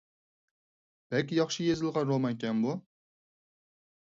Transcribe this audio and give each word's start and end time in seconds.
بەك 1.15 1.33
ياخشى 1.39 1.67
يېزىلغان 1.67 2.09
رومانكەن 2.13 2.65
بۇ! 2.65 2.75